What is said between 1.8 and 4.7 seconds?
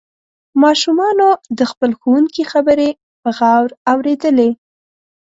ښوونکي خبرې په غور اوریدلې.